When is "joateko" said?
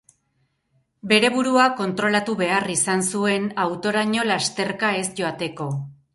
5.23-5.71